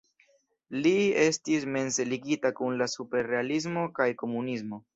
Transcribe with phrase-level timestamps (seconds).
[0.85, 4.85] Li estis mense ligita kun la superrealismo kaj komunismo.